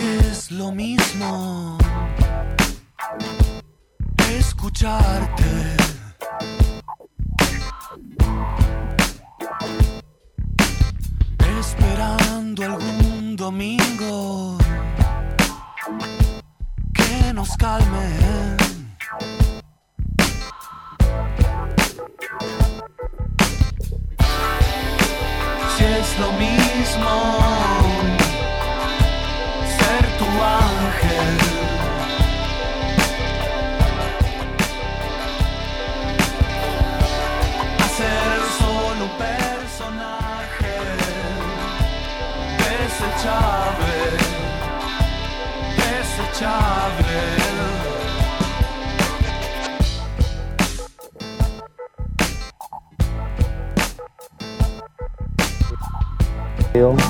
Es 0.00 0.50
lo 0.50 0.72
mismo 0.72 1.76
escucharte. 4.38 5.76
Esperando 11.60 12.64
algún 12.64 13.36
domingo 13.36 14.56
que 16.94 17.32
nos 17.34 17.56
calme. 17.58 18.39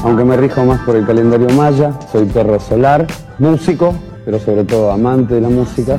Aunque 0.03 0.25
me 0.25 0.37
rijo 0.37 0.65
más 0.65 0.81
por 0.81 0.97
el 0.97 1.07
calendario 1.07 1.49
maya, 1.51 1.93
soy 2.11 2.25
perro 2.27 2.59
solar, 2.59 3.07
músico, 3.39 3.95
pero 4.25 4.41
sobre 4.41 4.65
todo 4.65 4.91
amante 4.91 5.35
de 5.35 5.43
la 5.43 5.49
música. 5.49 5.99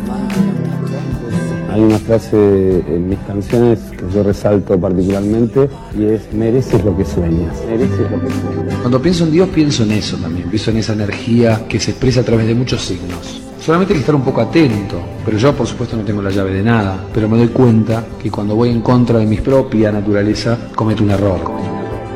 Hay 1.72 1.80
una 1.80 1.98
frase 2.00 2.84
en 2.86 3.08
mis 3.08 3.20
canciones 3.20 3.80
que 3.92 4.04
yo 4.14 4.24
resalto 4.24 4.78
particularmente 4.78 5.70
y 5.98 6.04
es 6.04 6.34
mereces 6.34 6.84
lo 6.84 6.98
que 6.98 7.06
sueñas. 7.06 7.56
Mereces 7.66 8.12
lo 8.12 8.20
que 8.20 8.30
sueñas. 8.30 8.76
Cuando 8.82 9.02
pienso 9.02 9.24
en 9.24 9.32
Dios 9.32 9.48
pienso 9.50 9.84
en 9.84 9.92
eso 9.92 10.18
también, 10.18 10.50
pienso 10.50 10.72
en 10.72 10.78
esa 10.78 10.92
energía 10.92 11.66
que 11.70 11.80
se 11.80 11.92
expresa 11.92 12.22
a 12.22 12.24
través 12.24 12.46
de 12.48 12.56
muchos 12.56 12.82
signos. 12.82 13.42
Solamente 13.66 13.94
hay 13.94 14.00
que 14.00 14.02
estar 14.02 14.16
un 14.16 14.24
poco 14.24 14.42
atento, 14.42 15.00
pero 15.24 15.38
yo 15.38 15.56
por 15.56 15.66
supuesto 15.66 15.96
no 15.96 16.04
tengo 16.04 16.22
la 16.22 16.32
llave 16.32 16.52
de 16.52 16.64
nada, 16.64 17.06
pero 17.14 17.30
me 17.30 17.38
doy 17.38 17.50
cuenta 17.50 18.06
que 18.22 18.30
cuando 18.30 18.56
voy 18.56 18.70
en 18.70 18.82
contra 18.82 19.20
de 19.20 19.26
mi 19.26 19.38
propia 19.38 19.92
naturaleza 19.94 20.58
cometo 20.76 21.04
un 21.04 21.12
error. 21.12 21.61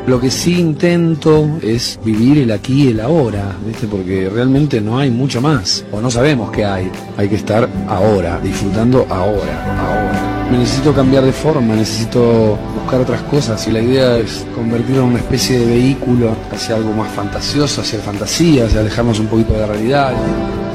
Lo 0.07 0.21
que 0.21 0.29
sí 0.29 0.59
intento 0.59 1.57
es 1.63 1.99
vivir 2.05 2.37
el 2.37 2.51
aquí 2.51 2.83
y 2.83 2.87
el 2.89 2.99
ahora, 2.99 3.55
porque 3.89 4.29
realmente 4.31 4.79
no 4.79 4.99
hay 4.99 5.09
mucho 5.09 5.41
más, 5.41 5.83
o 5.91 5.99
no 5.99 6.11
sabemos 6.11 6.51
qué 6.51 6.63
hay. 6.63 6.91
Hay 7.17 7.27
que 7.27 7.37
estar 7.37 7.67
ahora, 7.87 8.39
disfrutando 8.39 9.07
ahora, 9.09 9.79
ahora. 9.79 10.47
Me 10.51 10.59
necesito 10.59 10.93
cambiar 10.93 11.23
de 11.23 11.31
forma, 11.31 11.73
necesito 11.73 12.55
buscar 12.79 13.01
otras 13.01 13.23
cosas 13.23 13.67
y 13.67 13.71
la 13.71 13.81
idea 13.81 14.19
es 14.19 14.45
convertirlo 14.53 15.01
en 15.01 15.07
una 15.09 15.17
especie 15.17 15.57
de 15.57 15.65
vehículo 15.65 16.35
hacia 16.53 16.75
algo 16.75 16.93
más 16.93 17.11
fantasioso, 17.11 17.81
hacia 17.81 17.97
fantasía, 17.97 18.65
hacia 18.65 18.81
alejarnos 18.81 19.19
un 19.19 19.25
poquito 19.25 19.53
de 19.53 19.59
la 19.61 19.67
realidad. 19.67 20.13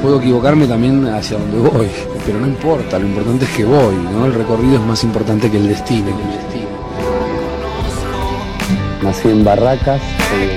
Puedo 0.01 0.19
equivocarme 0.19 0.67
también 0.67 1.05
hacia 1.07 1.37
donde 1.37 1.69
voy, 1.69 1.87
pero 2.25 2.37
no 2.37 2.47
importa, 2.47 2.99
lo 2.99 3.07
importante 3.07 3.45
es 3.45 3.51
que 3.51 3.63
voy, 3.63 3.95
¿no? 4.11 4.25
El 4.25 4.33
recorrido 4.33 4.75
es 4.75 4.81
más 4.81 5.05
importante 5.05 5.49
que 5.49 5.55
el 5.55 5.69
destino. 5.69 6.07
Que 6.07 6.23
el 6.23 6.41
destino. 6.41 6.70
Nací 9.01 9.29
en 9.29 9.43
Barracas. 9.43 10.01
Eh, 10.33 10.55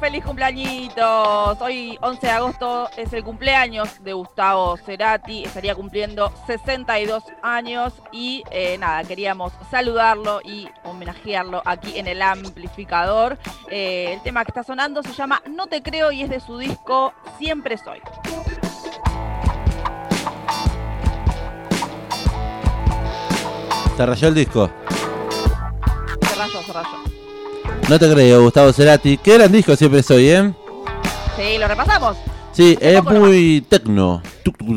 ¡Feliz 0.00 0.22
cumpleañitos! 0.22 1.60
Hoy, 1.62 1.98
11 2.02 2.26
de 2.26 2.32
agosto, 2.32 2.90
es 2.94 3.10
el 3.14 3.24
cumpleaños 3.24 4.04
de 4.04 4.12
Gustavo 4.12 4.76
Cerati. 4.76 5.44
Estaría 5.44 5.74
cumpliendo 5.74 6.30
62 6.46 7.24
años 7.42 7.94
y 8.12 8.44
eh, 8.50 8.76
nada, 8.76 9.02
queríamos 9.04 9.54
saludarlo 9.70 10.40
y 10.44 10.68
homenajearlo 10.84 11.62
aquí 11.64 11.98
en 11.98 12.06
el 12.06 12.20
amplificador. 12.20 13.38
Eh, 13.70 14.12
el 14.12 14.22
tema 14.22 14.44
que 14.44 14.50
está 14.50 14.62
sonando 14.62 15.02
se 15.02 15.14
llama 15.14 15.42
No 15.46 15.66
te 15.68 15.82
creo 15.82 16.12
y 16.12 16.22
es 16.22 16.28
de 16.28 16.40
su 16.40 16.58
disco 16.58 17.14
Siempre 17.38 17.78
Soy. 17.78 18.00
Se 23.96 24.04
rayó 24.04 24.28
el 24.28 24.34
disco. 24.34 24.70
Se 26.20 26.34
rayó, 26.34 26.62
se 26.62 26.72
rayó. 26.74 27.15
No 27.88 27.98
te 27.98 28.12
creo, 28.12 28.42
Gustavo 28.42 28.72
Cerati. 28.72 29.16
Qué 29.18 29.34
gran 29.38 29.52
disco 29.52 29.76
siempre 29.76 30.02
soy, 30.02 30.28
¿eh? 30.30 30.52
Sí, 31.36 31.58
lo 31.58 31.68
repasamos. 31.68 32.16
Sí, 32.52 32.76
es 32.80 33.02
muy 33.04 33.60
tecno. 33.68 34.22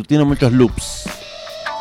Tiene 0.08 0.26
muchos 0.26 0.52
loops. 0.52 1.10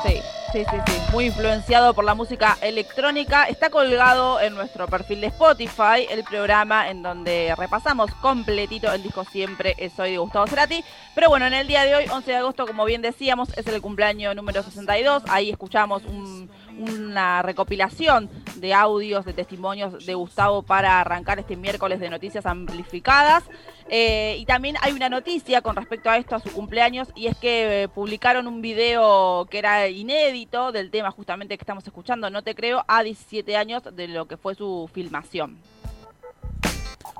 Sí, 0.07 0.21
sí, 0.53 0.65
sí, 0.71 0.77
sí. 0.87 0.93
Muy 1.13 1.27
influenciado 1.27 1.93
por 1.93 2.05
la 2.05 2.15
música 2.15 2.57
electrónica. 2.63 3.45
Está 3.45 3.69
colgado 3.69 4.41
en 4.41 4.55
nuestro 4.55 4.87
perfil 4.87 5.21
de 5.21 5.27
Spotify 5.27 6.07
el 6.11 6.23
programa 6.25 6.89
en 6.89 7.03
donde 7.03 7.53
repasamos 7.59 8.11
completito 8.23 8.91
el 8.93 9.03
disco 9.03 9.25
Siempre 9.31 9.75
Soy 9.97 10.13
de 10.13 10.19
Gustavo 10.19 10.47
Cerati. 10.47 10.83
Pero 11.15 11.29
bueno, 11.29 11.47
en 11.47 11.55
el 11.55 11.67
día 11.67 11.85
de 11.85 11.97
hoy, 11.97 12.05
11 12.11 12.31
de 12.31 12.37
agosto, 12.37 12.67
como 12.67 12.85
bien 12.85 13.03
decíamos, 13.03 13.49
es 13.57 13.67
el 13.67 13.83
cumpleaños 13.83 14.35
número 14.37 14.63
62. 14.63 15.25
Ahí 15.29 15.51
escuchamos 15.51 16.03
un- 16.05 16.49
una 16.79 17.43
recopilación 17.43 18.29
de 18.57 18.75
audios, 18.75 19.25
de 19.25 19.33
testimonios 19.33 20.05
de 20.05 20.15
Gustavo 20.15 20.63
para 20.63 21.01
arrancar 21.01 21.39
este 21.39 21.57
miércoles 21.57 22.01
de 22.01 22.11
noticias 22.11 22.47
amplificadas. 22.47 23.45
Eh, 23.91 24.37
y 24.39 24.45
también 24.45 24.77
hay 24.83 24.93
una 24.93 25.09
noticia 25.09 25.63
con 25.63 25.77
respecto 25.77 26.11
a 26.11 26.19
esto, 26.19 26.37
a 26.37 26.41
su 26.41 26.51
cumpleaños, 26.51 27.09
y 27.15 27.27
es 27.27 27.37
que 27.37 27.85
eh, 27.85 27.89
publicaron 27.89 28.47
un 28.47 28.61
video 28.61 29.47
que 29.51 29.59
era 29.59 29.89
inédito 29.89 30.73
del 30.73 30.91
tema 30.91 31.11
justamente 31.11 31.57
que 31.57 31.63
estamos 31.63 31.87
escuchando, 31.87 32.29
no 32.29 32.43
te 32.43 32.55
creo, 32.55 32.85
a 32.87 33.03
17 33.03 33.57
años 33.57 33.83
de 33.93 34.09
lo 34.09 34.27
que 34.27 34.37
fue 34.37 34.55
su 34.55 34.91
filmación. 34.93 35.57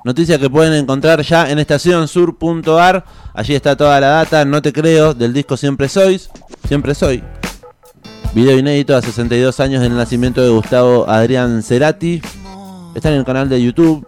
Noticia 0.05 0.39
que 0.39 0.49
pueden 0.49 0.75
encontrar 0.75 1.23
ya 1.23 1.51
en 1.51 1.59
estacionsur.ar. 1.59 3.05
Allí 3.35 3.55
está 3.55 3.77
toda 3.77 3.99
la 4.01 4.09
data, 4.09 4.45
no 4.45 4.63
te 4.63 4.73
creo, 4.73 5.15
del 5.15 5.33
disco 5.33 5.57
Siempre 5.57 5.89
Sois. 5.89 6.31
Siempre 6.67 6.95
Soy. 6.95 7.38
Video 8.35 8.59
inédito 8.59 8.95
a 8.95 9.01
62 9.01 9.59
años 9.59 9.81
del 9.81 9.97
nacimiento 9.97 10.43
de 10.43 10.51
Gustavo 10.51 11.09
Adrián 11.09 11.63
Cerati. 11.63 12.21
Está 12.95 13.09
en 13.09 13.17
el 13.17 13.25
canal 13.25 13.49
de 13.49 13.63
YouTube. 13.63 14.07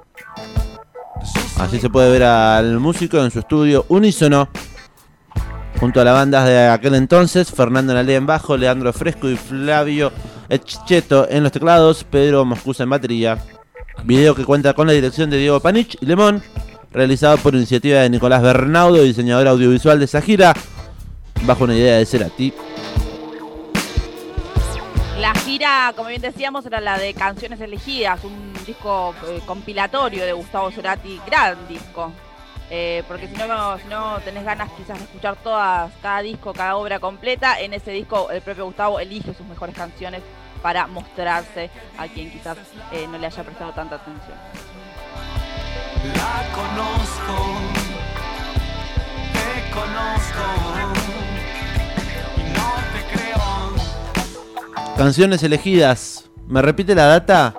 Allí 1.59 1.81
se 1.81 1.89
puede 1.89 2.11
ver 2.11 2.25
al 2.25 2.79
músico 2.81 3.19
en 3.19 3.31
su 3.31 3.39
estudio 3.39 3.87
unísono. 3.89 4.49
Junto 5.79 6.03
a 6.03 6.05
las 6.05 6.15
bandas 6.15 6.45
de 6.47 6.69
aquel 6.69 6.97
entonces, 6.97 7.51
Fernando 7.51 7.95
Nalé 7.95 8.17
en 8.17 8.27
bajo, 8.27 8.59
Leandro 8.59 8.93
Fresco 8.93 9.29
y 9.29 9.37
Flavio 9.37 10.13
Echeto 10.51 11.27
en 11.31 11.43
los 11.43 11.53
teclados, 11.53 12.05
Pedro 12.05 12.45
Moscusa 12.45 12.83
en 12.83 12.91
batería. 12.91 13.39
Video 14.05 14.35
que 14.35 14.45
cuenta 14.45 14.75
con 14.75 14.87
la 14.87 14.93
dirección 14.93 15.31
de 15.31 15.39
Diego 15.39 15.61
Panich 15.61 15.97
y 15.99 16.07
Lemón, 16.07 16.43
realizado 16.93 17.39
por 17.39 17.55
iniciativa 17.55 18.01
de 18.01 18.11
Nicolás 18.11 18.43
Bernaudo, 18.43 19.03
diseñador 19.03 19.49
audiovisual 19.49 19.99
de 19.99 20.05
esa 20.05 20.23
bajo 21.47 21.65
una 21.65 21.75
idea 21.75 21.97
de 21.97 22.05
Cerati. 22.05 22.53
Gira, 25.51 25.93
como 25.97 26.11
bien 26.11 26.23
decíamos, 26.23 26.65
era 26.65 26.81
la 26.81 26.97
de 26.97 27.13
Canciones 27.13 27.61
Elegidas, 27.61 28.23
un 28.23 28.53
disco 28.65 29.13
eh, 29.27 29.41
compilatorio 29.45 30.25
de 30.25 30.33
Gustavo 30.33 30.71
Cerati, 30.71 31.21
gran 31.27 31.67
disco. 31.67 32.13
Eh, 32.71 33.03
porque 33.09 33.27
si 33.27 33.35
no, 33.35 33.77
si 33.79 34.25
tenés 34.25 34.45
ganas 34.45 34.71
quizás 34.77 34.99
de 34.99 35.07
escuchar 35.07 35.35
todas, 35.43 35.91
cada 36.03 36.23
disco, 36.23 36.53
cada 36.53 36.77
obra 36.77 37.01
completa, 37.01 37.59
en 37.59 37.75
ese 37.75 37.91
disco 37.91 38.31
el 38.31 38.43
propio 38.43 38.67
Gustavo 38.67 39.01
elige 39.01 39.35
sus 39.35 39.45
mejores 39.45 39.75
canciones 39.75 40.23
para 40.63 40.87
mostrarse 40.87 41.69
a 41.99 42.07
quien 42.07 42.31
quizás 42.31 42.57
eh, 42.93 43.09
no 43.11 43.19
le 43.19 43.27
haya 43.27 43.43
prestado 43.43 43.73
tanta 43.73 43.97
atención. 43.97 44.39
La 46.15 46.47
conozco, 46.55 47.59
te 49.33 49.75
conozco 49.75 51.00
Canciones 55.01 55.43
elegidas. 55.43 56.31
¿Me 56.47 56.61
repite 56.61 56.95
la 56.95 57.07
data? 57.07 57.55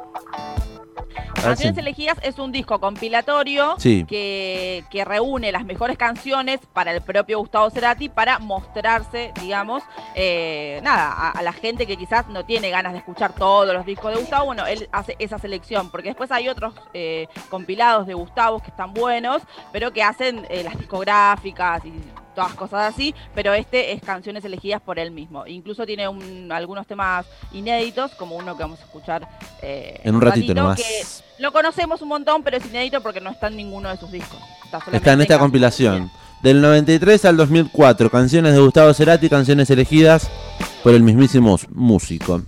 Canciones 1.41 1.75
Elegidas 1.79 2.19
es 2.21 2.37
un 2.37 2.51
disco 2.51 2.79
compilatorio 2.79 3.73
Sí. 3.79 4.05
que, 4.07 4.83
que 4.91 5.03
reúne 5.03 5.51
las 5.51 5.65
mejores 5.65 5.97
canciones 5.97 6.59
para 6.71 6.93
el 6.93 7.01
propio 7.01 7.39
Gustavo 7.39 7.67
Cerati 7.71 8.09
para 8.09 8.37
mostrarse, 8.37 9.31
digamos, 9.41 9.81
eh, 10.13 10.79
nada, 10.83 11.11
a, 11.11 11.31
a 11.31 11.41
la 11.41 11.51
gente 11.51 11.87
que 11.87 11.97
quizás 11.97 12.27
no 12.27 12.45
tiene 12.45 12.69
ganas 12.69 12.91
de 12.93 12.99
escuchar 12.99 13.33
todos 13.33 13.73
los 13.73 13.87
discos 13.87 14.13
de 14.13 14.19
Gustavo. 14.19 14.45
Bueno, 14.45 14.67
él 14.67 14.87
hace 14.91 15.15
esa 15.17 15.39
selección, 15.39 15.89
porque 15.89 16.09
después 16.09 16.31
hay 16.31 16.47
otros 16.47 16.75
eh, 16.93 17.27
compilados 17.49 18.05
de 18.05 18.13
Gustavo 18.13 18.59
que 18.59 18.67
están 18.69 18.93
buenos, 18.93 19.41
pero 19.71 19.91
que 19.91 20.03
hacen 20.03 20.45
eh, 20.47 20.61
las 20.63 20.77
discográficas 20.77 21.83
y 21.85 21.93
todas 22.35 22.53
cosas 22.53 22.93
así, 22.93 23.13
pero 23.35 23.53
este 23.53 23.91
es 23.93 24.01
canciones 24.01 24.43
elegidas 24.45 24.81
por 24.81 24.99
él 24.99 25.11
mismo. 25.11 25.45
Incluso 25.47 25.85
tiene 25.85 26.07
un- 26.07 26.51
algunos 26.51 26.87
temas 26.87 27.25
inéditos, 27.53 28.11
como 28.15 28.35
uno 28.35 28.55
que 28.57 28.63
vamos 28.63 28.79
a 28.79 28.83
escuchar 28.83 29.27
eh, 29.61 29.99
En 30.03 30.15
un 30.15 30.21
ratito 30.21 30.53
nomás. 30.53 30.77
que 30.77 30.83
lo 31.39 31.51
conocemos 31.51 32.01
un 32.01 32.09
montón, 32.09 32.43
pero 32.43 32.57
es 32.57 32.65
inédito 32.65 33.01
porque 33.01 33.19
no 33.21 33.29
está 33.31 33.47
en 33.47 33.57
ninguno 33.57 33.89
de 33.89 33.97
sus 33.97 34.11
discos. 34.11 34.39
Está, 34.93 35.13
en 35.13 35.21
esta 35.21 35.37
compilación. 35.39 36.09
Del 36.41 36.61
93 36.61 37.25
al 37.25 37.37
2004, 37.37 38.09
canciones 38.09 38.53
de 38.53 38.59
Gustavo 38.59 38.93
Cerati, 38.93 39.29
canciones 39.29 39.69
elegidas 39.69 40.29
por 40.83 40.93
el 40.93 41.03
mismísimo 41.03 41.57
músico. 41.69 42.41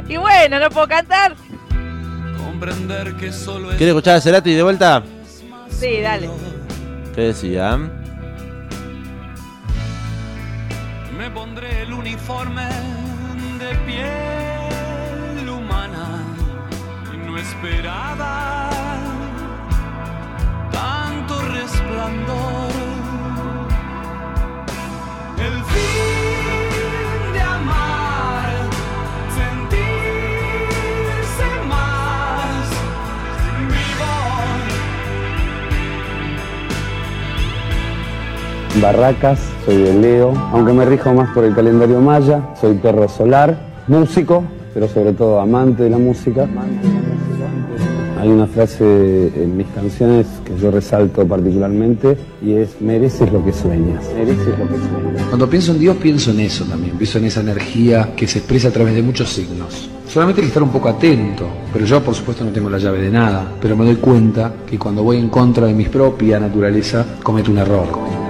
Y 0.07 0.17
bueno, 0.17 0.59
no 0.59 0.69
puedo 0.69 0.87
cantar. 0.87 1.35
Comprender 2.63 3.13
que 3.17 3.33
solo 3.33 3.71
es 3.71 3.77
¿Quiere 3.77 3.91
escuchar 3.91 4.15
a 4.15 4.21
Cerati 4.21 4.53
de 4.53 4.63
vuelta? 4.63 5.03
Sí, 5.69 5.99
dale. 5.99 6.29
¿Qué 7.13 7.21
decía? 7.21 7.77
Me 11.17 11.29
pondré 11.31 11.81
el 11.81 11.91
uniforme 11.91 12.65
de 13.59 13.75
piel 13.85 15.49
humana 15.49 16.23
y 17.13 17.17
no 17.17 17.37
esperaba 17.37 18.52
Barracas, 38.83 39.39
soy 39.65 39.77
de 39.77 39.93
Leo, 39.93 40.33
aunque 40.51 40.73
me 40.73 40.83
rijo 40.83 41.13
más 41.13 41.29
por 41.33 41.45
el 41.45 41.55
calendario 41.55 42.01
maya, 42.01 42.49
soy 42.59 42.73
perro 42.73 43.07
solar, 43.07 43.57
músico, 43.87 44.43
pero 44.73 44.89
sobre 44.89 45.13
todo 45.13 45.39
amante 45.39 45.83
de 45.83 45.89
la 45.89 45.97
música. 45.97 46.49
Hay 48.19 48.27
una 48.27 48.45
frase 48.45 49.31
en 49.41 49.55
mis 49.55 49.67
canciones 49.67 50.27
que 50.43 50.57
yo 50.57 50.69
resalto 50.69 51.25
particularmente 51.25 52.17
y 52.41 52.55
es 52.55 52.81
mereces 52.81 53.31
lo 53.31 53.41
que 53.45 53.53
sueñas, 53.53 54.03
mereces 54.17 54.47
lo 54.47 54.67
que 54.67 54.75
sueñas. 54.75 55.23
Cuando 55.29 55.49
pienso 55.49 55.71
en 55.71 55.79
Dios, 55.79 55.95
pienso 55.95 56.31
en 56.31 56.41
eso 56.41 56.65
también. 56.65 56.97
Pienso 56.97 57.19
en 57.19 57.23
esa 57.23 57.39
energía 57.39 58.09
que 58.17 58.27
se 58.27 58.39
expresa 58.39 58.67
a 58.67 58.71
través 58.71 58.95
de 58.95 59.01
muchos 59.01 59.29
signos. 59.29 59.89
Solamente 60.09 60.41
hay 60.41 60.47
que 60.47 60.49
estar 60.49 60.63
un 60.63 60.71
poco 60.71 60.89
atento. 60.89 61.47
Pero 61.71 61.85
yo, 61.85 62.03
por 62.03 62.15
supuesto, 62.15 62.43
no 62.43 62.51
tengo 62.51 62.69
la 62.69 62.79
llave 62.79 62.99
de 62.99 63.11
nada. 63.11 63.49
Pero 63.61 63.77
me 63.77 63.85
doy 63.85 63.95
cuenta 63.95 64.53
que 64.69 64.77
cuando 64.77 65.03
voy 65.03 65.19
en 65.19 65.29
contra 65.29 65.67
de 65.67 65.73
mi 65.73 65.85
propia 65.85 66.37
naturaleza, 66.37 67.05
cometo 67.23 67.49
un 67.49 67.59
error. 67.59 68.22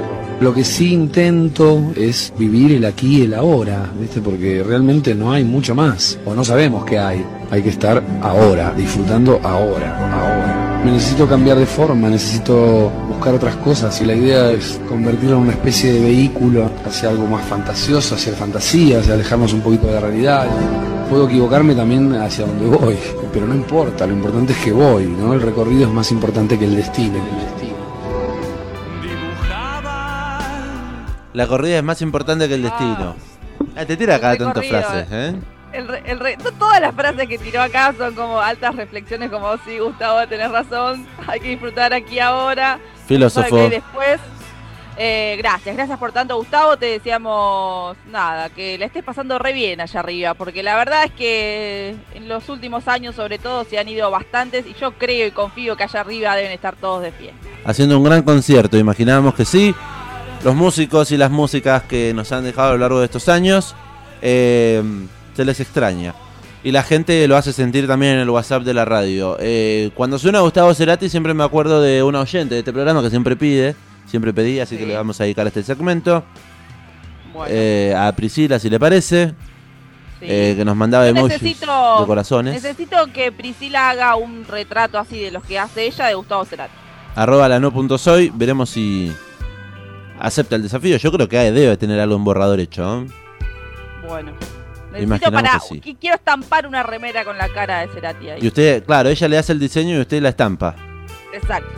Lo 0.44 0.54
que 0.54 0.66
sí 0.66 0.92
intento 0.92 1.94
es 1.96 2.34
vivir 2.38 2.74
el 2.74 2.84
aquí 2.84 3.20
y 3.20 3.22
el 3.22 3.34
ahora, 3.34 3.90
¿viste? 3.98 4.20
Porque 4.20 4.62
realmente 4.62 5.16
no 5.16 5.32
hay 5.32 5.46
mucho 5.46 5.74
más. 5.74 6.20
O 6.26 6.36
no 6.36 6.44
sabemos 6.44 6.84
qué 6.84 7.00
hay. 7.00 7.26
Hay 7.50 7.64
que 7.64 7.70
estar 7.70 8.04
ahora, 8.22 8.74
disfrutando 8.76 9.40
ahora. 9.42 10.82
Me 10.84 10.92
necesito 10.92 11.30
cambiar 11.30 11.58
de 11.58 11.66
forma, 11.66 12.10
necesito 12.10 12.92
buscar 13.08 13.36
otras 13.36 13.56
cosas 13.56 14.02
y 14.02 14.06
la 14.06 14.16
idea 14.16 14.52
es 14.52 14.82
convertirlo 14.90 15.38
en 15.38 15.44
una 15.44 15.54
especie 15.54 15.94
de 15.94 16.02
vehículo 16.02 16.70
hacia 16.86 17.08
algo 17.08 17.26
más 17.26 17.46
fantasioso, 17.46 18.16
hacia 18.16 18.34
fantasía, 18.34 19.00
hacia 19.00 19.14
alejarnos 19.14 19.54
un 19.54 19.62
poquito 19.62 19.88
de 19.88 19.94
la 19.94 20.02
realidad. 20.02 20.48
Puedo 21.10 21.30
equivocarme 21.30 21.74
también 21.74 22.14
hacia 22.16 22.46
donde 22.46 22.66
voy, 22.66 22.98
pero 23.32 23.48
no 23.48 23.56
importa, 23.56 24.06
lo 24.06 24.12
importante 24.12 24.52
es 24.52 24.60
que 24.60 24.74
voy, 24.74 25.06
¿no? 25.06 25.34
El 25.34 25.42
recorrido 25.42 25.84
es 25.84 25.94
más 25.94 26.12
importante 26.12 26.60
que 26.60 26.66
el 26.66 26.76
destino. 26.76 27.16
el 27.16 27.46
destino. 27.46 27.63
La 31.34 31.48
corrida 31.48 31.78
es 31.78 31.84
más 31.84 32.02
importante 32.02 32.48
que 32.48 32.56
el 32.56 32.64
destino. 32.64 33.16
Ah, 33.76 33.86
te 33.86 33.98
tira 33.98 34.20
cada 34.20 34.34
El 34.34 34.40
tantas 34.40 34.66
frases, 34.68 35.08
¿eh? 35.12 35.34
El 35.72 35.88
re- 35.88 36.04
el 36.06 36.20
re- 36.20 36.38
no 36.38 36.52
todas 36.52 36.80
las 36.80 36.94
frases 36.94 37.28
que 37.28 37.40
tiró 37.40 37.60
acá 37.62 37.94
son 37.98 38.14
como 38.14 38.40
altas 38.40 38.76
reflexiones, 38.76 39.32
como 39.32 39.58
sí, 39.66 39.80
Gustavo, 39.80 40.28
tenés 40.28 40.52
razón, 40.52 41.08
hay 41.28 41.40
que 41.40 41.50
disfrutar 41.50 41.92
aquí 41.94 42.20
ahora. 42.20 42.80
Filósofo. 43.08 43.56
Hay 43.58 43.70
después. 43.70 44.20
Eh, 44.96 45.34
gracias, 45.40 45.76
gracias 45.76 45.98
por 45.98 46.12
tanto, 46.12 46.38
Gustavo. 46.38 46.78
Te 46.78 46.86
deseamos 46.86 47.98
nada, 48.12 48.52
que 48.52 48.78
la 48.78 48.86
estés 48.86 49.04
pasando 49.04 49.40
re 49.40 49.52
bien 49.52 49.82
allá 49.82 50.02
arriba, 50.02 50.36
porque 50.36 50.62
la 50.62 50.76
verdad 50.76 51.06
es 51.06 51.12
que 51.14 51.96
en 52.14 52.28
los 52.30 52.48
últimos 52.50 52.88
años, 52.88 53.16
sobre 53.16 53.40
todo, 53.40 53.64
se 53.64 53.80
han 53.80 53.88
ido 53.90 54.12
bastantes 54.12 54.68
y 54.68 54.76
yo 54.80 54.92
creo 54.92 55.26
y 55.26 55.32
confío 55.32 55.76
que 55.76 55.84
allá 55.86 56.02
arriba 56.02 56.36
deben 56.36 56.52
estar 56.52 56.76
todos 56.76 57.02
de 57.02 57.12
pie. 57.12 57.34
Haciendo 57.66 57.98
un 57.98 58.04
gran 58.04 58.22
concierto, 58.22 58.78
imaginábamos 58.78 59.34
que 59.34 59.46
sí. 59.46 59.74
Los 60.44 60.56
músicos 60.56 61.12
y 61.12 61.18
las 61.18 61.32
músicas 61.32 61.84
que 61.84 62.14
nos 62.14 62.32
han 62.32 62.44
dejado 62.44 62.70
a 62.70 62.74
lo 62.74 62.78
largo 62.80 63.00
de 63.00 63.06
estos 63.06 63.30
años, 63.30 63.76
eh, 64.22 64.84
se 65.36 65.46
les 65.46 65.60
extraña. 65.60 66.14
Y 66.66 66.72
la 66.72 66.84
gente 66.84 67.28
lo 67.28 67.36
hace 67.38 67.54
sentir 67.54 67.88
también 67.88 68.14
en 68.14 68.20
el 68.20 68.30
WhatsApp 68.30 68.64
de 68.64 68.74
la 68.74 68.86
radio. 68.86 69.38
Eh, 69.40 69.92
cuando 69.96 70.18
suena 70.20 70.40
Gustavo 70.42 70.74
Cerati, 70.74 71.10
siempre 71.10 71.34
me 71.34 71.44
acuerdo 71.44 71.82
de 71.82 72.04
una 72.04 72.22
oyente 72.22 72.56
de 72.56 72.60
este 72.60 72.74
programa 72.74 73.02
que 73.02 73.10
siempre 73.10 73.36
pide, 73.36 73.76
siempre 74.06 74.34
pedía, 74.34 74.64
así 74.64 74.78
que 74.78 74.86
le 74.86 74.96
vamos 74.96 75.20
a 75.20 75.24
dedicar 75.24 75.48
este 75.48 75.64
segmento. 75.64 76.24
Bueno, 77.34 77.48
Eh, 77.54 77.94
a 77.98 78.12
Priscila, 78.14 78.60
si 78.60 78.70
le 78.70 78.80
parece, 78.80 79.30
sí. 80.20 80.26
eh, 80.28 80.54
que 80.58 80.64
nos 80.66 80.76
mandaba 80.76 81.06
Yo 81.06 81.12
emojis 81.12 81.42
necesito- 81.42 82.00
de 82.02 82.06
corazones. 82.06 82.54
Necesito 82.64 82.98
que 83.14 83.32
Priscila 83.32 83.90
haga 83.90 84.16
un 84.16 84.46
retrato 84.46 84.98
así 85.00 85.20
de 85.20 85.32
los 85.32 85.44
que 85.44 85.58
hace 85.58 85.86
ella 85.88 86.06
de 86.08 86.14
Gustavo 86.16 86.46
Cerati. 86.46 86.74
arroba 87.16 87.48
la 87.50 87.60
no 87.60 87.72
punto 87.74 87.98
soy, 87.98 88.32
veremos 88.34 88.70
si 88.70 89.12
acepta 90.24 90.56
el 90.56 90.64
desafío. 90.64 90.98
Yo 90.98 91.12
creo 91.12 91.30
que 91.30 91.52
debe 91.52 91.78
tener 91.78 92.00
algo 92.00 92.16
en 92.16 92.24
borrador 92.24 92.60
hecho. 92.60 93.02
¿eh? 93.02 93.08
Bueno. 94.08 94.32
Necesito 94.92 95.32
para. 95.32 95.54
que 95.54 95.60
sí. 95.60 95.80
que 95.82 95.96
Quiero 95.96 96.16
estampar 96.16 96.66
una 96.68 96.84
remera 96.84 97.24
con 97.26 97.38
la 97.38 97.50
cara 97.50 97.82
de 97.82 97.88
Cerati 97.90 98.30
ahí. 98.30 98.40
Y 98.42 98.48
usted, 98.48 98.84
claro, 98.86 99.10
ella 99.10 99.28
le 99.28 99.38
hace 99.38 99.52
el 99.52 99.60
diseño 99.60 99.98
y 99.98 100.02
usted 100.02 100.22
la 100.22 100.30
estampa. 100.30 100.76
Exacto. 101.34 101.72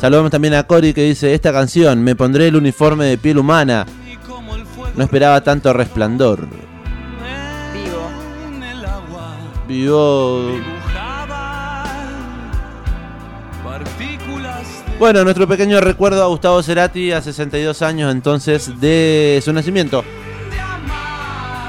Saludamos 0.00 0.30
también 0.30 0.54
a 0.54 0.62
Cory 0.62 0.94
que 0.94 1.02
dice, 1.02 1.34
esta 1.34 1.52
canción, 1.52 2.02
me 2.02 2.14
pondré 2.14 2.46
el 2.48 2.56
uniforme 2.56 3.06
de 3.06 3.18
piel 3.18 3.38
humana. 3.38 3.84
No 4.94 5.04
esperaba 5.04 5.40
tanto 5.42 5.72
resplandor. 5.72 6.46
Vivo. 7.72 8.10
Vivo... 9.66 10.77
Bueno, 14.98 15.22
nuestro 15.22 15.46
pequeño 15.46 15.80
recuerdo 15.80 16.24
a 16.24 16.26
Gustavo 16.26 16.60
Cerati 16.60 17.12
a 17.12 17.22
62 17.22 17.82
años 17.82 18.10
entonces 18.10 18.80
de 18.80 19.40
su 19.44 19.52
nacimiento. 19.52 20.04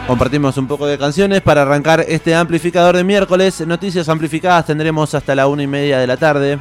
Compartimos 0.07 0.57
un 0.57 0.67
poco 0.67 0.88
de 0.88 0.98
canciones 0.98 1.41
para 1.41 1.62
arrancar 1.62 2.03
este 2.07 2.33
amplificador 2.33 2.98
de 2.98 3.03
miércoles. 3.03 3.62
Noticias 3.67 4.09
amplificadas 4.09 4.65
tendremos 4.65 5.13
hasta 5.13 5.36
la 5.36 5.45
una 5.45 5.62
y 5.62 5.67
media 5.67 6.00
de 6.00 6.07
la 6.07 6.17
tarde. 6.17 6.57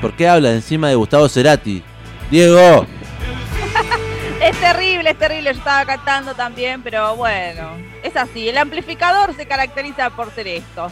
¿Por 0.00 0.14
qué 0.14 0.28
habla 0.28 0.52
encima 0.52 0.88
de 0.88 0.94
Gustavo 0.94 1.28
Cerati? 1.28 1.82
Diego, 2.30 2.86
Es 4.40 4.56
terrible, 4.60 5.10
es 5.10 5.18
terrible. 5.18 5.52
Yo 5.52 5.58
estaba 5.58 5.84
cantando 5.84 6.34
también, 6.34 6.82
pero 6.82 7.16
bueno, 7.16 7.70
es 8.04 8.14
así. 8.16 8.48
El 8.48 8.58
amplificador 8.58 9.34
se 9.34 9.46
caracteriza 9.46 10.10
por 10.10 10.30
ser 10.30 10.46
esto. 10.46 10.88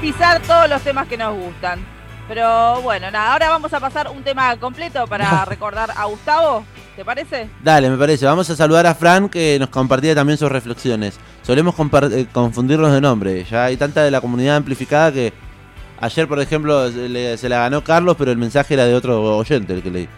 Pisar 0.00 0.40
todos 0.42 0.68
los 0.68 0.80
temas 0.82 1.08
que 1.08 1.16
nos 1.16 1.34
gustan. 1.36 1.80
Pero 2.28 2.80
bueno, 2.82 3.10
nada, 3.10 3.32
ahora 3.32 3.48
vamos 3.50 3.72
a 3.72 3.80
pasar 3.80 4.08
un 4.10 4.22
tema 4.22 4.54
completo 4.58 5.06
para 5.06 5.44
recordar 5.44 5.90
a 5.96 6.04
Gustavo. 6.04 6.64
¿Te 6.94 7.04
parece? 7.04 7.48
dale, 7.62 7.88
me 7.90 7.96
parece. 7.96 8.26
Vamos 8.26 8.50
a 8.50 8.56
saludar 8.56 8.86
a 8.86 8.94
Fran 8.94 9.28
que 9.28 9.56
nos 9.58 9.68
compartía 9.70 10.14
también 10.14 10.36
sus 10.36 10.50
reflexiones. 10.50 11.18
Solemos 11.42 11.74
eh, 12.12 12.26
confundirnos 12.32 12.92
de 12.92 13.00
nombre. 13.00 13.44
Ya 13.44 13.64
hay 13.64 13.76
tanta 13.76 14.02
de 14.02 14.10
la 14.10 14.20
comunidad 14.20 14.56
amplificada 14.56 15.10
que 15.12 15.32
ayer, 16.00 16.28
por 16.28 16.40
ejemplo, 16.40 16.90
se, 16.90 17.08
le- 17.08 17.36
se 17.38 17.48
la 17.48 17.58
ganó 17.60 17.82
Carlos, 17.82 18.16
pero 18.18 18.30
el 18.32 18.36
mensaje 18.38 18.74
era 18.74 18.84
de 18.84 18.94
otro 18.94 19.36
oyente 19.36 19.72
el 19.74 19.82
que 19.82 19.90
leí. 19.90 20.08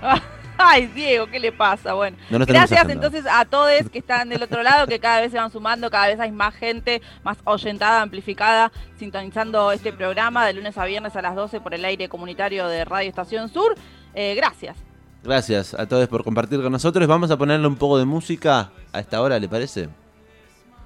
Ay, 0.60 0.86
Diego, 0.88 1.26
¿qué 1.28 1.38
le 1.38 1.52
pasa? 1.52 1.94
Bueno, 1.94 2.16
No 2.30 2.38
gracias 2.44 2.88
entonces 2.88 3.24
a 3.30 3.44
todos 3.44 3.88
que 3.90 3.98
están 3.98 4.28
del 4.28 4.42
otro 4.42 4.62
lado, 4.62 4.86
que 4.88 4.98
cada 4.98 5.20
vez 5.20 5.30
se 5.30 5.38
van 5.38 5.52
sumando, 5.52 5.88
cada 5.88 6.08
vez 6.08 6.18
hay 6.18 6.32
más 6.32 6.54
gente, 6.54 7.00
más 7.22 7.38
oyentada, 7.44 8.02
amplificada, 8.02 8.72
sintonizando 8.98 9.70
este 9.70 9.92
programa 9.92 10.44
de 10.46 10.54
lunes 10.54 10.76
a 10.76 10.84
viernes 10.84 11.14
a 11.14 11.22
las 11.22 11.36
12 11.36 11.60
por 11.60 11.74
el 11.74 11.84
aire 11.84 12.08
comunitario 12.08 12.66
de 12.66 12.84
Radio 12.84 13.08
Estación 13.08 13.48
Sur. 13.48 13.76
Eh, 14.14 14.34
gracias. 14.34 14.76
Gracias 15.22 15.74
a 15.74 15.86
todos 15.86 16.08
por 16.08 16.24
compartir 16.24 16.60
con 16.60 16.72
nosotros. 16.72 17.06
Vamos 17.06 17.30
a 17.30 17.36
ponerle 17.36 17.66
un 17.66 17.76
poco 17.76 17.98
de 17.98 18.04
música 18.04 18.70
a 18.92 19.00
esta 19.00 19.20
hora, 19.22 19.38
¿le 19.38 19.48
parece? 19.48 19.88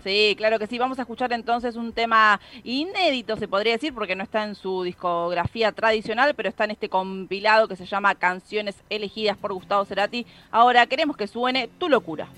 Sí, 0.03 0.35
claro 0.37 0.59
que 0.59 0.67
sí. 0.67 0.79
Vamos 0.79 0.99
a 0.99 1.03
escuchar 1.03 1.33
entonces 1.33 1.77
un 1.77 1.93
tema 1.93 2.41
inédito, 2.65 3.37
se 3.37 3.47
podría 3.47 3.75
decir, 3.75 3.95
porque 3.95 4.17
no 4.17 4.25
está 4.25 4.45
en 4.45 4.55
su 4.55 4.83
discografía 4.83 5.71
tradicional, 5.73 6.35
pero 6.35 6.49
está 6.49 6.65
en 6.65 6.73
este 6.73 6.89
compilado 6.89 7.69
que 7.69 7.77
se 7.77 7.87
llama 7.87 8.15
Canciones 8.17 8.75
elegidas 8.91 9.37
por 9.37 9.53
Gustavo 9.53 9.85
Cerati. 9.85 10.27
Ahora 10.51 10.87
queremos 10.87 11.17
que 11.17 11.29
suene 11.29 11.69
Tu 11.79 11.89
locura. 11.89 12.29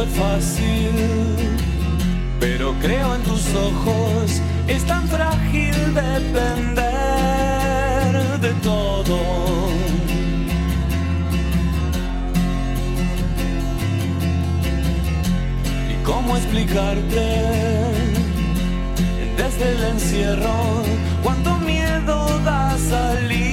Fue 0.00 0.08
fácil, 0.08 0.92
pero 2.38 2.74
creo 2.80 3.14
en 3.14 3.22
tus 3.22 3.54
ojos. 3.54 4.40
Es 4.66 4.82
tan 4.84 5.06
frágil 5.08 5.74
depender 5.94 6.80
de 8.40 8.52
todo. 8.62 9.18
¿Y 15.90 15.94
cómo 16.02 16.36
explicarte 16.36 17.26
desde 19.36 19.72
el 19.72 19.84
encierro 19.84 20.82
cuánto 21.22 21.58
miedo 21.58 22.38
da 22.44 22.78
salir? 22.78 23.49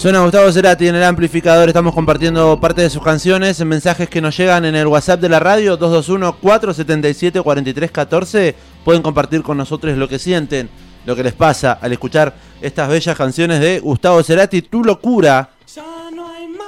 Suena 0.00 0.20
Gustavo 0.20 0.50
Cerati 0.50 0.88
en 0.88 0.94
el 0.94 1.04
amplificador. 1.04 1.68
Estamos 1.68 1.92
compartiendo 1.92 2.58
parte 2.58 2.80
de 2.80 2.88
sus 2.88 3.02
canciones 3.02 3.60
en 3.60 3.68
mensajes 3.68 4.08
que 4.08 4.22
nos 4.22 4.34
llegan 4.34 4.64
en 4.64 4.74
el 4.74 4.86
WhatsApp 4.86 5.20
de 5.20 5.28
la 5.28 5.40
radio 5.40 5.78
221-477-4314. 5.78 8.54
Pueden 8.82 9.02
compartir 9.02 9.42
con 9.42 9.58
nosotros 9.58 9.94
lo 9.98 10.08
que 10.08 10.18
sienten, 10.18 10.70
lo 11.04 11.14
que 11.14 11.22
les 11.22 11.34
pasa 11.34 11.78
al 11.82 11.92
escuchar 11.92 12.34
estas 12.62 12.88
bellas 12.88 13.14
canciones 13.14 13.60
de 13.60 13.80
Gustavo 13.80 14.22
Cerati, 14.22 14.62
Tu 14.62 14.82
locura. 14.82 15.50
Ya 15.74 15.84
no 16.14 16.30
hay 16.30 16.48
más 16.48 16.64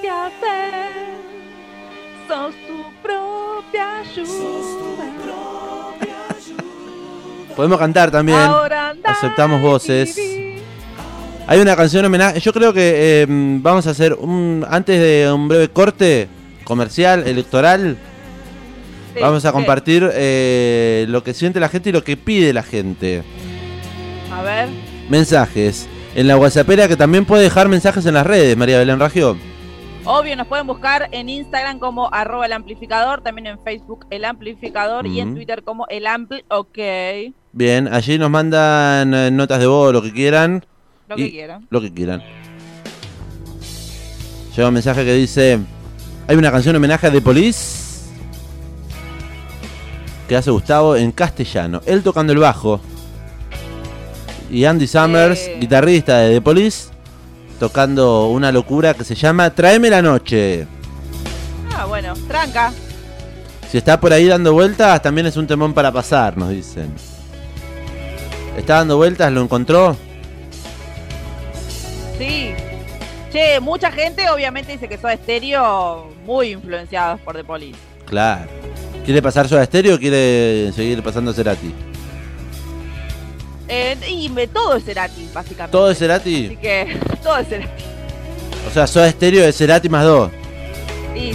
que 0.00 0.08
hacer. 0.08 0.72
Sos 2.26 2.54
tu 2.66 2.82
propia 3.02 4.02
Sos 4.14 4.26
tu 4.26 4.32
ayuda. 5.02 5.22
propia 5.22 6.16
ayuda. 6.30 6.64
Podemos 7.54 7.78
cantar 7.78 8.10
también. 8.10 8.40
Aceptamos 9.04 9.60
y 9.60 9.62
voces. 9.62 10.29
Hay 11.50 11.58
una 11.58 11.74
canción 11.74 12.04
homenaje. 12.04 12.38
Yo 12.38 12.52
creo 12.52 12.72
que 12.72 13.22
eh, 13.22 13.26
vamos 13.28 13.84
a 13.88 13.90
hacer 13.90 14.14
un 14.14 14.64
antes 14.70 15.00
de 15.00 15.32
un 15.32 15.48
breve 15.48 15.68
corte 15.68 16.28
comercial, 16.62 17.26
electoral. 17.26 17.96
Sí, 19.12 19.20
Vamos 19.20 19.44
a 19.44 19.48
sí. 19.48 19.52
compartir 19.52 20.08
eh, 20.14 21.06
lo 21.08 21.24
que 21.24 21.34
siente 21.34 21.58
la 21.58 21.68
gente 21.68 21.88
y 21.88 21.92
lo 21.92 22.04
que 22.04 22.16
pide 22.16 22.52
la 22.52 22.62
gente. 22.62 23.24
A 24.32 24.42
ver. 24.42 24.68
Mensajes. 25.08 25.88
En 26.14 26.28
la 26.28 26.36
WhatsAppera 26.36 26.86
que 26.86 26.96
también 26.96 27.24
puede 27.24 27.42
dejar 27.42 27.68
mensajes 27.68 28.06
en 28.06 28.14
las 28.14 28.28
redes, 28.28 28.56
María 28.56 28.78
Belén 28.78 29.00
Ragio. 29.00 29.36
Obvio, 30.04 30.36
nos 30.36 30.46
pueden 30.46 30.68
buscar 30.68 31.08
en 31.10 31.28
Instagram 31.28 31.80
como 31.80 32.14
arroba 32.14 32.46
el 32.46 32.52
amplificador, 32.52 33.22
también 33.22 33.48
en 33.48 33.58
Facebook 33.64 34.06
el 34.10 34.24
amplificador 34.24 35.04
y 35.04 35.18
en. 35.18 35.34
Twitter 35.34 35.64
como 35.64 35.88
el 35.88 36.06
ampli, 36.06 36.44
ok, 36.48 36.78
Bien, 37.50 37.88
allí 37.92 38.18
nos 38.18 38.30
mandan 38.30 39.12
eh, 39.14 39.32
notas 39.32 39.58
de 39.58 39.66
voz, 39.66 39.92
lo 39.92 40.00
que 40.00 40.12
quieran. 40.12 40.64
Lo 41.10 41.16
que 41.16 41.30
quieran. 41.30 41.66
Lo 41.70 41.80
que 41.80 41.92
quieran. 41.92 42.22
Llega 44.56 44.68
un 44.68 44.74
mensaje 44.74 45.04
que 45.04 45.14
dice: 45.14 45.58
Hay 46.28 46.36
una 46.36 46.50
canción 46.52 46.76
homenaje 46.76 47.08
a 47.08 47.12
The 47.12 47.20
Police 47.20 47.80
que 50.28 50.36
hace 50.36 50.50
Gustavo 50.52 50.94
en 50.96 51.10
castellano. 51.12 51.80
Él 51.86 52.02
tocando 52.02 52.32
el 52.32 52.38
bajo. 52.38 52.80
y 54.52 54.64
Andy 54.64 54.88
Summers, 54.88 55.38
Eh. 55.46 55.58
guitarrista 55.60 56.18
de 56.18 56.34
The 56.34 56.40
Police, 56.40 56.88
tocando 57.60 58.26
una 58.30 58.50
locura 58.50 58.94
que 58.94 59.04
se 59.04 59.14
llama 59.14 59.50
Tráeme 59.50 59.88
la 59.90 60.02
noche. 60.02 60.66
Ah, 61.76 61.84
bueno, 61.86 62.14
tranca. 62.26 62.72
Si 63.70 63.78
está 63.78 64.00
por 64.00 64.12
ahí 64.12 64.26
dando 64.26 64.52
vueltas, 64.52 65.00
también 65.02 65.28
es 65.28 65.36
un 65.36 65.46
temón 65.46 65.72
para 65.72 65.92
pasar, 65.92 66.36
nos 66.36 66.48
dicen. 66.50 66.92
¿Está 68.56 68.78
dando 68.78 68.96
vueltas? 68.96 69.30
¿Lo 69.32 69.40
encontró? 69.42 69.96
Che, 73.32 73.60
mucha 73.60 73.92
gente 73.92 74.28
obviamente 74.30 74.72
dice 74.72 74.88
que 74.88 74.98
Soda 74.98 75.16
Stereo 75.16 76.10
muy 76.24 76.52
influenciados 76.52 77.20
por 77.20 77.36
The 77.36 77.44
Police. 77.44 77.78
Claro. 78.06 78.48
¿Quiere 79.04 79.22
pasar 79.22 79.48
Soda 79.48 79.64
Stereo 79.64 79.94
o 79.94 79.98
quiere 79.98 80.72
seguir 80.72 81.02
pasando 81.02 81.32
Cerati? 81.32 81.72
Eh, 83.68 83.96
y 84.08 84.28
me- 84.30 84.48
todo 84.48 84.74
es 84.76 84.84
Cerati, 84.84 85.28
básicamente. 85.32 85.70
¿Todo 85.70 85.90
es 85.90 85.96
Así 85.96 86.04
Cerati? 86.06 86.56
que 86.56 86.98
todo 87.22 87.38
es 87.38 87.48
Cerati. 87.48 87.82
O 88.68 88.70
sea, 88.72 88.86
Soda 88.86 89.10
Stereo 89.10 89.44
es 89.44 89.56
Cerati 89.56 89.88
más 89.88 90.04
dos. 90.04 90.30
Y, 91.14 91.32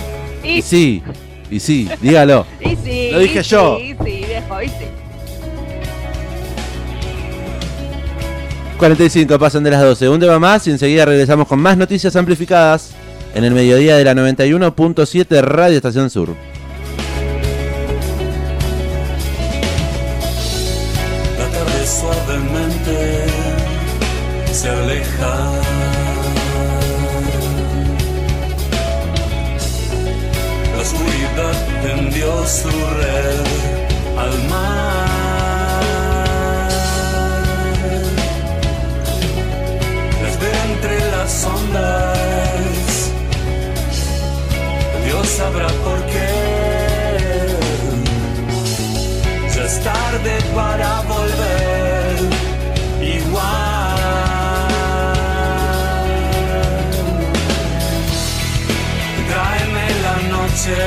Y 0.48 0.58
y, 0.58 0.62
sí, 0.62 1.02
y 1.50 1.60
sí, 1.62 1.90
dígalo. 2.02 2.46
y 2.60 2.76
sí. 2.76 3.10
Lo 3.12 3.20
dije 3.20 3.40
y 3.40 3.44
yo. 3.44 3.78
Sí, 3.80 3.96
sí, 4.04 4.26
viejo, 4.28 4.62
y 4.62 4.68
sí. 4.68 4.86
45 8.78 9.40
pasan 9.40 9.64
de 9.64 9.72
las 9.72 9.82
12. 9.82 10.10
Un 10.10 10.20
tema 10.20 10.38
más 10.38 10.68
y 10.68 10.72
enseguida 10.72 11.06
regresamos 11.06 11.48
con 11.48 11.60
más 11.60 11.78
noticias 11.78 12.16
amplificadas 12.16 12.92
en 13.34 13.44
el 13.44 13.54
mediodía 13.54 13.98
de 13.98 14.04
la 14.04 14.14
91.7 14.14 15.42
Radio 15.42 15.78
Estación 15.78 16.10
Sur. 16.10 16.36
La 21.40 21.48
tarde 21.48 21.88
suavemente 21.88 23.26
se 24.52 24.70
aleja. 24.70 25.52
La 30.76 30.82
oscuridad 30.82 31.54
tendió 31.82 32.46
su 32.46 32.70
red 32.70 33.40
al 34.18 34.50
mar. 34.50 34.75
Dios 45.06 45.28
sabrá 45.28 45.68
por 45.68 46.00
qué. 46.06 46.30
Ya 49.54 49.64
es 49.64 49.84
tarde 49.84 50.34
para 50.56 51.02
volver 51.02 52.16
igual. 53.02 53.76
Tráeme 59.30 59.86
la 60.06 60.16
noche. 60.36 60.78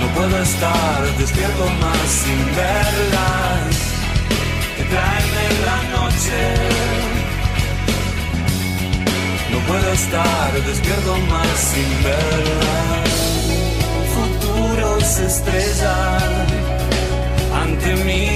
No 0.00 0.06
puedo 0.16 0.36
estar 0.42 1.00
despierto 1.18 1.64
más 1.82 2.08
sin 2.22 2.40
verla. 2.56 3.28
Tráeme 4.90 5.46
la 5.68 5.78
noche. 5.96 6.93
No 9.54 9.60
puedo 9.68 9.92
estar 9.92 10.52
despierto 10.66 11.16
más 11.30 11.58
sin 11.58 12.02
verla 12.02 13.04
futuros 14.14 15.18
estrellan 15.18 16.46
ante 17.62 17.94
mí. 18.04 18.28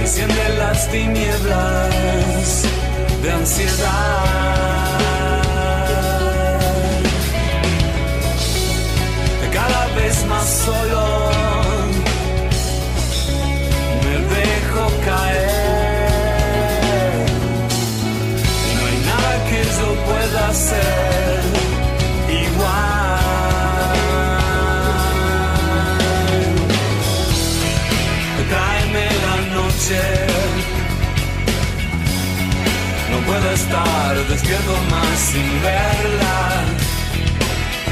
Enciende 0.00 0.48
las 0.58 0.90
tinieblas 0.90 2.62
de 3.22 3.30
ansiedad. 3.30 4.24
Cada 9.52 9.86
vez 9.94 10.24
más 10.26 10.48
solo 10.64 11.13
Puedo 33.54 33.66
estar 33.66 34.16
despierto 34.26 34.72
más 34.90 35.18
sin 35.30 35.62
verla. 35.62 36.64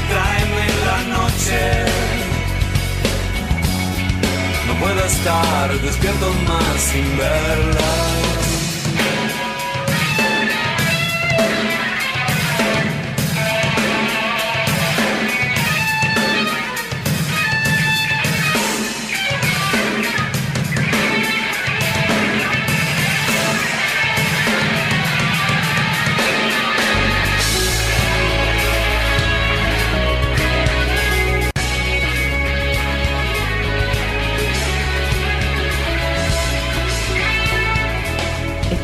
Tráeme 0.09 0.67
la 0.85 1.17
noche. 1.17 1.85
No 4.67 4.73
puedo 4.75 5.05
estar 5.05 5.79
despierto 5.79 6.33
más 6.45 6.81
sin 6.81 7.17
verla. 7.17 8.42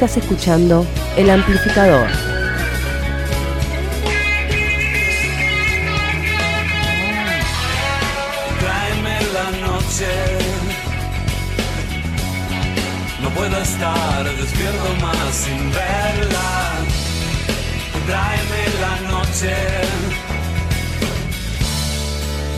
Estás 0.01 0.15
escuchando 0.15 0.85
El 1.17 1.29
Amplificador. 1.29 2.07
Tráeme 8.62 9.17
la 9.33 9.67
noche. 9.67 10.07
No 13.21 13.29
puedo 13.31 13.57
estar 13.62 14.23
despierto 14.38 14.95
más 15.01 15.35
sin 15.35 15.69
verla. 15.69 16.79
Tráeme 18.07 18.63
la 18.79 19.12
noche. 19.12 19.53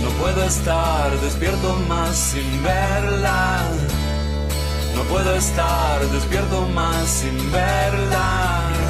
No 0.03 0.09
puedo 0.11 0.45
estar 0.45 1.19
despierto 1.21 1.75
más 1.89 2.15
sin 2.15 2.61
verla. 2.61 3.71
No 4.95 5.03
puedo 5.03 5.35
estar 5.35 6.05
despierto 6.07 6.67
más 6.67 7.07
sin 7.07 7.51
verla. 7.51 8.80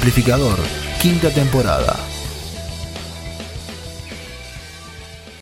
Amplificador, 0.00 0.58
quinta 0.98 1.30
temporada. 1.30 2.19